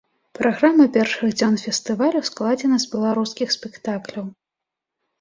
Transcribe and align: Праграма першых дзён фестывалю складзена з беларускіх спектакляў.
Праграма 0.37 0.87
першых 0.95 1.35
дзён 1.41 1.53
фестывалю 1.65 2.23
складзена 2.33 2.83
з 2.87 2.91
беларускіх 2.97 3.57
спектакляў. 3.61 4.25